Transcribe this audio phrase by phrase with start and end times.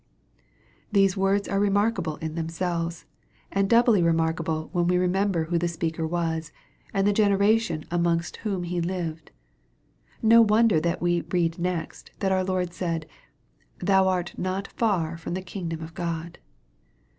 [0.91, 3.05] These words are remarkable in themselves,
[3.51, 6.51] and doubly remark able when we remember who the speaker was,
[6.91, 9.29] and the generation amongst whom he lived.
[10.23, 13.05] No wonder that we read next, that our Lord said,"
[13.77, 16.39] thou art not far from the kingdom of God."